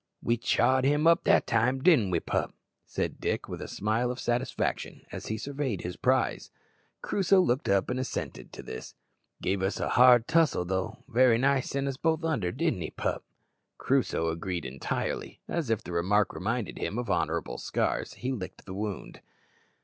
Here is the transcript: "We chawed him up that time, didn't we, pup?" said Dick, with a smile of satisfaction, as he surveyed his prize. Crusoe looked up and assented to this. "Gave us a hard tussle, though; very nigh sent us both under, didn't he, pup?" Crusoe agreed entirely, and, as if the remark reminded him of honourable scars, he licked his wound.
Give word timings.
"We 0.23 0.35
chawed 0.35 0.83
him 0.83 1.05
up 1.05 1.25
that 1.25 1.45
time, 1.45 1.77
didn't 1.83 2.09
we, 2.09 2.19
pup?" 2.19 2.55
said 2.87 3.19
Dick, 3.19 3.47
with 3.47 3.61
a 3.61 3.67
smile 3.67 4.09
of 4.09 4.19
satisfaction, 4.19 5.05
as 5.11 5.27
he 5.27 5.37
surveyed 5.37 5.81
his 5.81 5.95
prize. 5.95 6.49
Crusoe 7.03 7.39
looked 7.39 7.69
up 7.69 7.87
and 7.91 7.99
assented 7.99 8.51
to 8.53 8.63
this. 8.63 8.95
"Gave 9.43 9.61
us 9.61 9.79
a 9.79 9.89
hard 9.89 10.27
tussle, 10.27 10.65
though; 10.65 11.03
very 11.07 11.37
nigh 11.37 11.59
sent 11.59 11.87
us 11.87 11.97
both 11.97 12.23
under, 12.23 12.51
didn't 12.51 12.81
he, 12.81 12.89
pup?" 12.89 13.23
Crusoe 13.77 14.29
agreed 14.29 14.65
entirely, 14.65 15.39
and, 15.47 15.55
as 15.55 15.69
if 15.69 15.83
the 15.83 15.91
remark 15.91 16.33
reminded 16.33 16.79
him 16.79 16.97
of 16.97 17.11
honourable 17.11 17.59
scars, 17.59 18.15
he 18.15 18.31
licked 18.31 18.61
his 18.65 18.71
wound. 18.73 19.21